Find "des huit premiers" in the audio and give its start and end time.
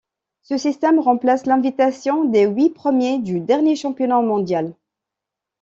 2.25-3.19